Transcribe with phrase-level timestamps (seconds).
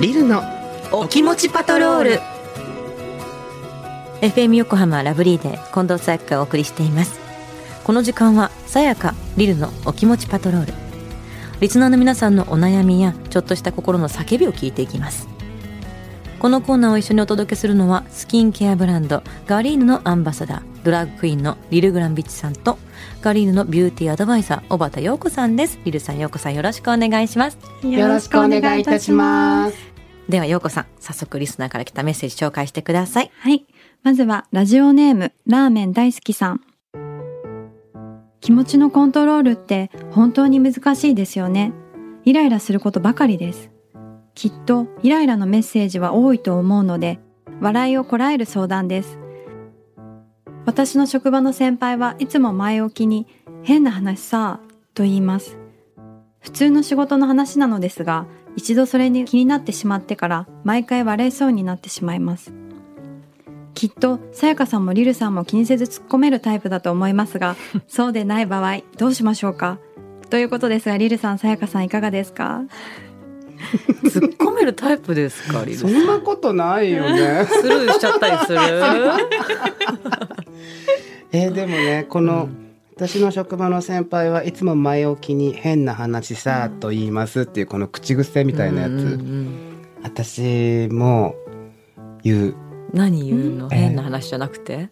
[0.00, 0.42] リルの
[0.92, 2.20] お気持ちパトロール。
[4.22, 7.20] FM 横浜ラブリーで近藤沙耶香がお送りしています。
[7.84, 10.72] この時間はさやかリルのお気持ちパトロール。
[11.60, 15.28] リスナーの皆さんのお悩みやちょっとした心の叫びを聞いていきます。
[16.38, 22.78] このコーナーを一緒にお届けするのはスキンケアブランドガリーヌのアンバサダードラッグクイーンのリル・グランビッチさんと
[23.20, 25.78] ガリーヌのビューティーアドバイザー小畑陽子さんです。
[25.84, 27.58] リルさん陽子さんよろしくお願いします。
[27.82, 29.89] よろしくお願いいたします
[30.30, 33.66] では陽子さん早速リスナーから来たメッセージ紹介してくださいはい。
[34.02, 36.60] まずは、ラジオネーム、ラーメン大好きさん。
[38.40, 41.74] 気持ちのコントロールって本当に難しいですよね。
[42.24, 43.70] イライラすることばかりです。
[44.34, 47.18] きっとイライラのメッセージは多いと思うので、
[47.60, 49.18] 笑いをこらえる相談です。
[50.64, 53.26] 私の職場の先輩はいつも前置きに、
[53.62, 54.60] 変な話さ、
[54.94, 55.58] と言います。
[56.40, 58.26] 普通の仕事の話なのですが、
[58.56, 62.52] 一度それに気になってしまってから毎回笑いそうになってしまいます。
[63.74, 67.56] きっとさやかさんもリルさんも気にせず突っ込めるタイプだと思いますが
[67.88, 69.78] そうでない場合どうしましょうか？
[70.28, 72.62] ということですがリルさんさやかさんいかがですか？
[74.04, 75.90] 突っ込めるタイプですかリルさん？
[75.92, 77.46] そんなことないよね。
[77.48, 78.58] スルーしちゃったりする？
[81.32, 82.48] えーでもねこの、
[83.00, 89.86] 私の職場の先輩はいつも前置きに変な話さと言いますっていうこの口癖みたいなやつ、うんうんうん。
[90.02, 91.34] 私も
[92.22, 92.54] 言う。
[92.92, 94.90] 何言うの、えー変な話じゃなくて？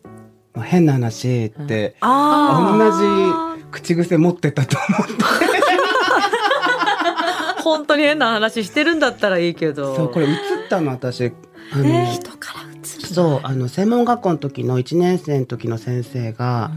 [0.55, 5.13] まあ変な話って、あ同じ口癖持ってたと思って。
[7.63, 9.95] 本当に変な話してるんだったらいいけど。
[9.95, 10.35] そうこれ映っ
[10.71, 11.27] たの私。
[11.75, 16.71] あの、えー人から映るそうあの専門学校の時の1年生の時の先生が、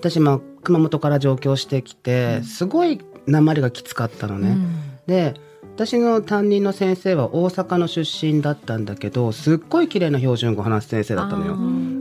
[0.00, 4.80] 私まあ熊本から上京してきて、すごい鉛がきつかったのね、うん。
[5.06, 5.34] で
[5.76, 11.56] 私の担任の先生は大阪の出身だったんだけどすっごい綺麗な標準語を話す先生だったのよ。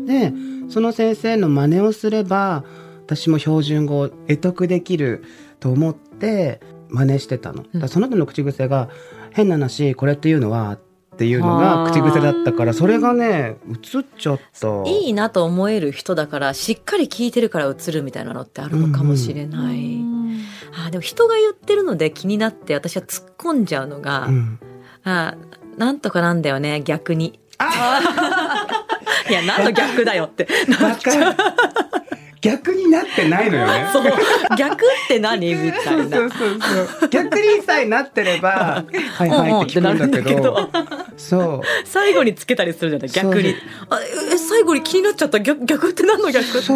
[0.08, 0.34] で
[0.70, 2.64] その先生の真似をすれば
[3.06, 5.24] 私も標準語を得得できる
[5.60, 6.60] と思って
[6.90, 7.66] 真似してたの。
[7.88, 8.90] その人の口癖が
[9.32, 10.80] 「変な話これっていうのは」
[11.16, 14.84] っていうのが口癖だったからそれがね映っちゃった。
[14.86, 20.02] いいなと思える人だからしっかり聞いてるから映るみたいなのってあるのかもしれない、
[20.74, 24.60] あーでも人が言ってるので気になって私は突っ込んじゃうのが、うん。
[25.06, 27.40] あーなんとかなんだよね逆に。
[29.30, 30.48] いや何の逆だよって。
[30.82, 31.38] わかる
[32.46, 33.88] 逆になってないのよね。
[33.94, 34.04] そう。
[34.58, 35.54] 逆って何？
[35.56, 36.04] みたいな。
[36.04, 36.30] そうそう
[37.00, 38.84] そう逆にさえなってれば
[39.18, 40.70] 「はいはい」って聞くんだけど。
[41.18, 41.68] そう。
[41.86, 43.10] 最後につけたりするじゃない？
[43.10, 43.56] 逆に。
[43.90, 44.00] あ
[44.34, 45.40] え最後に気になっちゃった？
[45.40, 46.62] 逆逆って何の逆って？
[46.62, 46.74] そ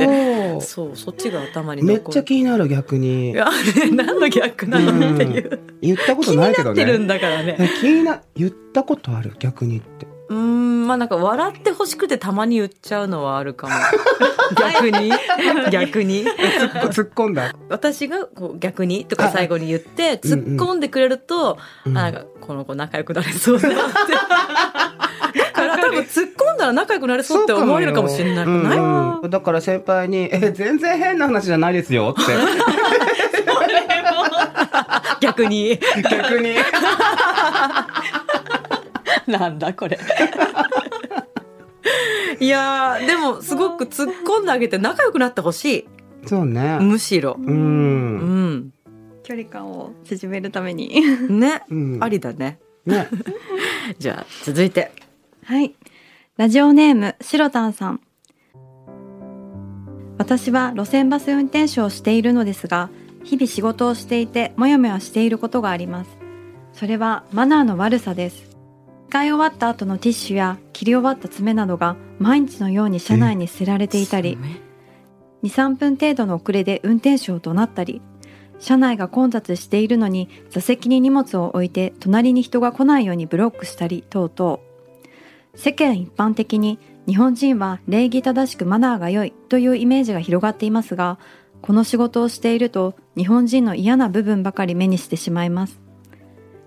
[0.57, 0.61] う。
[0.61, 3.31] そうそっちが頭にめっちゃ気になる逆に。
[3.31, 3.47] いや
[3.91, 7.55] 何の逆なのっていう、言ったこと気にないけどなってるんねだからね。
[7.59, 9.33] え気にな言ったことある？
[9.39, 10.07] 逆にって。
[10.29, 13.73] うーんまあなんか笑ってほしくてたまに言っちゃうのはあるかも。
[14.57, 15.11] 逆に？
[15.69, 16.25] 逆に？
[16.25, 17.53] 突っ込んだ？
[17.69, 19.05] 私がこう逆に？
[19.05, 23.93] とか最後に言って突っ込んでくれると、うんあなんかこの子仲良くなれそうだなって。
[25.53, 29.29] だから多分突っ込んだら仲良くなれそうって思われるかもしれない、うんうん。
[29.29, 32.31] だから先輩に「え全然変な話じゃないですよ」って。
[35.21, 35.79] 逆に
[36.09, 36.55] 逆に。
[39.27, 39.99] なんだこれ
[42.39, 45.87] いやーでもすごく突っ込んであげて仲良くなってほし
[46.25, 46.77] そうね。
[46.81, 47.37] いむしろ。
[47.39, 48.55] ううん。
[48.55, 48.73] ん
[49.23, 51.01] 距離感を縮めるために。
[51.29, 52.03] ね、うん。
[52.03, 52.59] ありだね。
[52.85, 53.07] ね。
[53.99, 54.91] じゃあ続いて。
[55.45, 55.75] はい。
[56.37, 58.01] ラジオネーム、しろたんさん。
[60.17, 62.89] 私は路線バス運転手をしているのですが、
[63.23, 66.09] 日々仕事をしていて、もやもやしていることがあります。
[66.73, 68.48] それはマナーの悪さです。
[69.09, 74.37] 使い終わった後のティッシュや切り終わった爪などが毎日のように車内に捨てられていたり、
[75.41, 78.03] 2、3分程度の遅れで運転手を怒鳴ったり、
[78.59, 84.59] 車内が混雑しているのに座席に荷物を置いて隣に人が来ないようにブロックしたり等々。
[85.55, 86.77] 世間一般的に
[87.07, 91.17] 日本人は礼儀正しくマナーが良いというイメージが広がっていますが、
[91.63, 95.81] この仕事をしていると日本人の嫌な部分ばかり目にしてしまいます。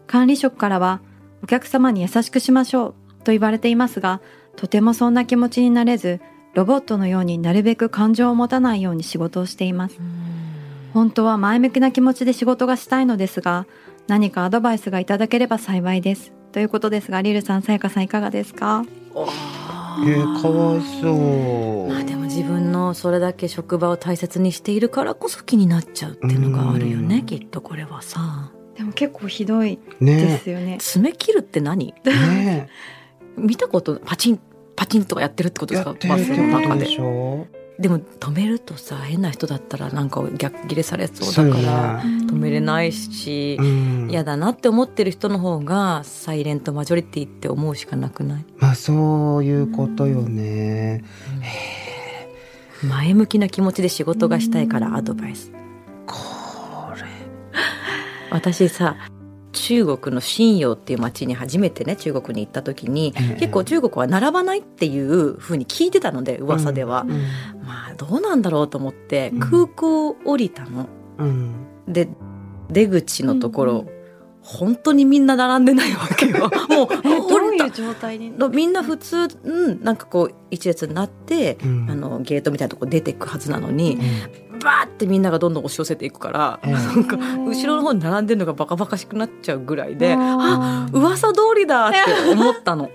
[0.09, 1.03] 管理職からは
[1.43, 2.95] お客様に優しくしましょう
[3.25, 4.21] と言われていますが、
[4.57, 6.21] とてもそんな気持ちになれず、
[6.55, 9.99] ロボットのようになるべく感情を持たないように仕事をしています。
[10.93, 13.67] 本当は前向きな気持ちで仕事がしたいのですが、
[14.09, 16.33] 何かアドバイスがいただければ幸いです。
[16.53, 18.85] ということですが、リルさん、さやかさんいかがですか？
[19.15, 21.89] えー、かわいそう。
[21.89, 27.27] まあでも自分のそれだけ職場を大切にしているからこそ気になっちゃうっていうのがあるよね、うん。
[27.27, 30.79] きっとこれはさでも結構ひどいでねすよね。
[30.81, 31.95] 爪切るって何？
[32.05, 32.69] ね。
[33.39, 34.41] 見たことパチン
[34.75, 35.91] パチンとかやってるってことですか？
[35.91, 36.81] やってバスの中で。
[36.81, 37.47] るでしょ。
[37.79, 42.27] でも止めるとさ変な人だったらなんか逆ギレされそうだからね。
[42.27, 44.09] 止めれないしうん。
[44.11, 51.05] 嫌だなって思ってる人の方がサイレントマジョリティって思うしかなくない、まあそういうことよね。
[52.83, 55.53] 前向きな気持ちで仕事がしたいからアドバイス
[58.33, 58.97] 私さ
[59.53, 63.35] 中国の信陽っていう町に初めてね中国に行った時に、ええ。
[63.35, 67.11] 結構中国は並ばないっていうふうに聞いてたので噂では、うん。
[67.65, 69.41] まあどうなんだろうと思ってうん。
[69.41, 70.89] 空港降りたの、
[71.19, 71.55] うん。
[71.87, 72.09] で
[72.71, 73.89] 出口のところ、うん。
[74.41, 76.51] 本当にみんな並んでないわけよ。
[76.69, 78.31] もうどういう状態に？
[78.31, 81.91] のみんな普通、うん、なんかこう一列になって、うん。
[81.91, 83.99] あのゲートみたいなとこ出てくはずなのに
[84.52, 91.99] う、んバーってみんながどんどん押し寄せていくから、ええなんか後ろの方に並んでるのがバカバカしくなっちゃうぐらいで、ああ噂通りだって
[92.31, 92.91] 思ったの。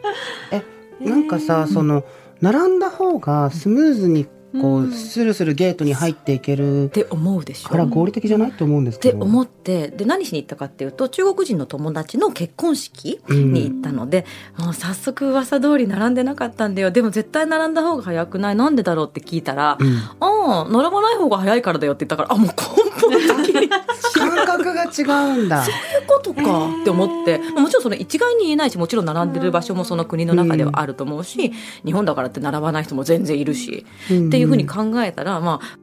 [0.99, 2.03] なんかさその
[2.41, 4.27] 並んだ方がスムーズに
[4.61, 4.91] こううん。
[4.91, 7.69] スルスルゲートに入っていけるって思うでしょ。
[7.69, 9.17] から合理的じゃないと思うんですけど。
[9.17, 9.87] って思って。
[9.89, 13.53] で何しに行ったかっていうと中国人の友達の結婚式うん。
[13.53, 14.25] に行ったので、
[14.57, 16.91] もう早速噂通り並んでなかったんだよ。
[16.91, 18.55] でも絶対並んだ方が早くない？
[18.55, 19.97] なんでだろうって聞いたら「うん。
[20.19, 22.55] ああ並ばない方が早いからだよ」って言ったからあもう根
[23.01, 23.69] 本的に。
[24.17, 25.63] 感覚が違うんだ。
[25.63, 26.41] そういうことか。
[26.81, 31.51] って思って、もちろんその一概に言えないしもちろん並んでる場所もその国の中ではあると思うし、
[31.85, 35.77] 日本だからって並ばない人も全然いるし、っていうふうに考えたらまあ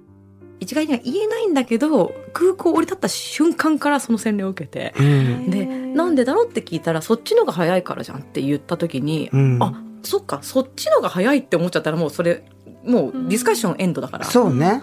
[0.60, 4.94] 一概には言えないんだけど空港降り立った瞬間からその洗礼を受けて。
[4.98, 5.50] うん。
[5.50, 9.62] でなんでだろうって聞いたらそっちのが早いからじゃんって言った時に、うん。
[9.62, 12.44] あそっかそっちのが早いって思っちゃったらもうそれ
[12.84, 14.82] もうディスカッションエンドだから、そうね。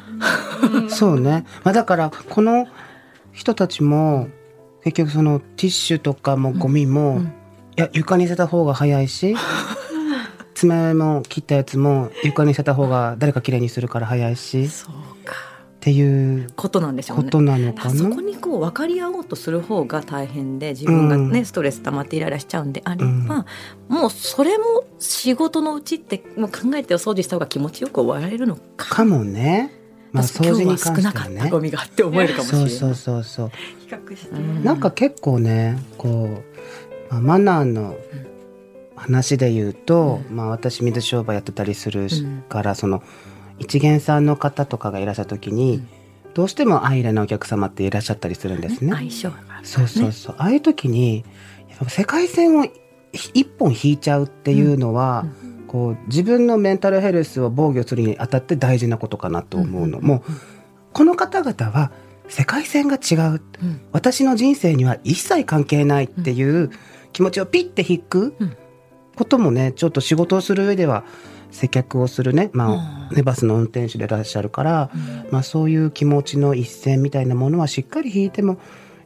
[0.89, 1.45] そうね。
[1.63, 2.67] まあだからこの
[3.31, 4.27] 人たちも
[4.83, 7.25] 結局そのティッシュとかもゴミも、うん。
[7.25, 7.27] い
[7.77, 9.35] や床に捨てた方が早いし、
[10.61, 15.35] 爪も切ったやつも床に捨てた方が誰かきれいにするから早いしっそうか
[15.79, 17.23] ていうことなんでしょうね。
[17.23, 17.95] ことなのだかな。
[17.95, 23.47] そこにこう分かり合おうとする方が大変で自分がね、うんストレス溜まってイライラしちゃうんであれば、
[23.89, 28.89] もうそれも仕事のうちってもう考えてお掃除した方が気持ちよく終わられるのか。
[28.97, 29.71] かもね。
[30.11, 31.59] まあ私今日は掃除に関少なかったしてはねゴ。
[31.59, 32.69] ミがって思えるかもしれない。
[32.69, 33.51] そうそうそうそう。
[33.79, 36.43] 比較して、うんなんか結構ねこ
[37.09, 37.95] う、まあ、マナーの
[39.01, 42.07] 話で言うと、まあ、私水商売やってたりする
[42.49, 43.01] から、その
[43.57, 45.87] 一元さんの方とかがいらっしゃる時に、うん。
[46.35, 48.91] どうしてもアイレなお客様っていらっしゃったりするんですね。
[48.91, 49.09] ね。
[49.63, 51.25] そうそうそう、ああいう時に
[51.69, 52.67] やっぱ世界線を
[53.11, 55.25] 一本引いちゃうっていうのは、
[55.67, 60.05] こう自分のメンタルヘルスを防御するにあたって大事なことかなと思うの、うん。
[60.05, 60.31] もう
[60.93, 61.91] この方々は
[62.27, 63.41] 世界線が違う。
[63.63, 63.81] うん。
[63.91, 66.69] 私の人生には一切関係ないっていう
[67.13, 68.57] 気持ちをピッて引くうん
[69.21, 71.03] こともねちょっと仕事をする上では
[71.51, 74.89] 接客をするね,、まあねバスの運転手でいらっしゃるから、
[75.29, 78.57] まあ、そういう気持ちの一線みたいなものはしっかり引いても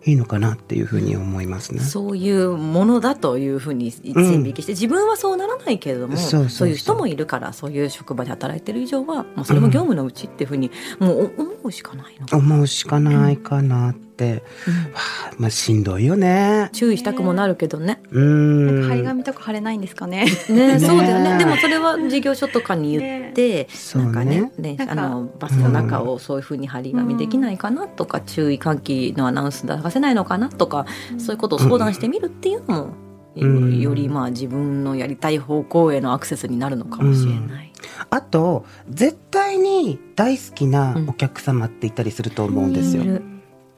[0.05, 1.79] いいのかなっていうふうに思いますね。
[1.81, 10.69] そういうものだというふうに線引きして、自分はそうならないけれどもそういう人もいるからそういう職場で働いてる以上はもうそれも業務のうちっていうふうに
[10.99, 14.73] もう思うしかないの、思うしかないかなって、うん。
[14.93, 16.69] はあまあしんどいよね。
[16.73, 18.01] 注意したくもなるけどね。
[18.11, 18.89] うーん。
[18.89, 20.25] 張り紙とか貼れないんですかね。
[20.49, 21.37] ねねそうだよね。
[21.37, 24.77] でもそれは事業所とかに言って、そうなんかねね。
[24.87, 30.85] あのバスの中をそういうふうに張り紙できないかなとか、注意喚起のアナウンス流せないのかなとか、
[31.17, 33.04] そういうことを相談してみるっていうのも、うん
[33.35, 37.71] よりまあ自分のやりたい方向へのアクセスになるのかもしれない。
[38.09, 43.03] あと絶対に大好きなお客様っていたりすると思うんですよ。
[43.03, 43.21] いる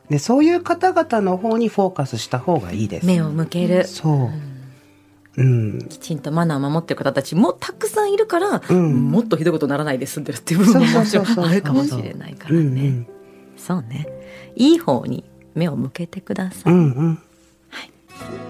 [0.09, 3.05] でそういう方々の方にフォーカスした方がいいです。
[3.05, 4.29] 目を向ける、そ
[5.37, 5.41] う。
[5.41, 5.79] うん。
[5.89, 12.89] きちんとマナーを守ってる方たちもたくさんいるから、うんもっとひどいことにならないで済んでるっていう部分ももちあるかもしれないからうんうね。
[12.89, 13.07] ん。
[13.57, 14.07] そうね
[14.55, 15.23] いい方に
[15.55, 16.73] 目を向けてください。
[16.73, 17.15] うんうん。
[17.15, 17.21] さ
[18.21, 18.46] あ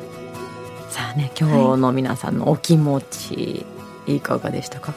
[1.18, 3.66] ね今日の皆さんのお気持ち、
[4.06, 4.94] いかがでしたか？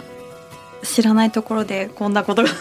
[0.83, 2.49] 知らないところでこんなことが。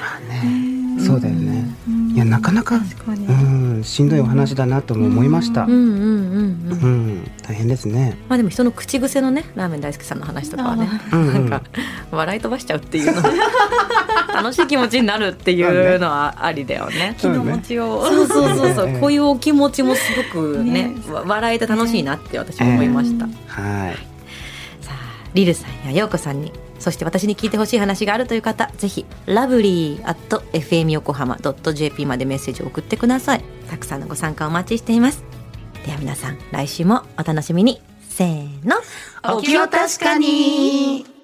[0.00, 1.00] まあね。
[1.04, 1.74] そうだよね。
[2.14, 3.26] いやなかなか確かに。
[3.26, 3.47] うん
[3.84, 5.64] しんどいお話だなとも思いました。
[5.64, 7.30] うんうんうんうんうん。
[7.42, 8.16] 大変ですね。
[8.28, 11.62] まあでも人の口癖のねラーメン大好きさんの話とかはね なんか
[12.10, 13.22] 笑い飛ばしちゃうっていうの
[14.34, 17.14] 楽しい気持ちになるっていうのはありだよね。
[17.18, 18.04] 気の持ちを。
[18.06, 20.92] そうそうそうそう、ええこういうお気持ちもすごくね
[21.26, 23.94] 笑えて楽しいなって私は思いました、はい。
[24.80, 31.36] さあリルさんやヨーコさんにそして私に聞いてほしい話があるという方ぜひラブリー at fm 横浜
[31.74, 35.24] .jp までメッセージを送ってくださいたくさんのご参加お待ちしています。
[35.84, 37.80] では皆さん来週もお楽しみに。
[38.08, 38.76] せーの。
[39.36, 41.17] お気を確かに。